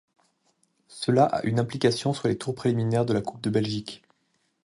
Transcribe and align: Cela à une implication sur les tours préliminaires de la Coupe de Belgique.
Cela 0.87 1.25
à 1.25 1.43
une 1.43 1.59
implication 1.59 2.11
sur 2.11 2.27
les 2.27 2.35
tours 2.35 2.55
préliminaires 2.55 3.05
de 3.05 3.13
la 3.13 3.21
Coupe 3.21 3.39
de 3.43 3.51
Belgique. 3.51 4.01